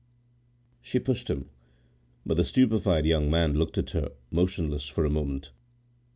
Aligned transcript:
She 0.81 0.97
pushed 0.97 1.29
him; 1.29 1.51
but 2.25 2.35
the 2.35 2.43
stupefied 2.43 3.05
young 3.05 3.29
man 3.29 3.53
looked 3.53 3.77
at 3.77 3.91
her, 3.91 4.13
motionless, 4.31 4.87
for 4.87 5.05
a 5.05 5.11
moment. 5.11 5.51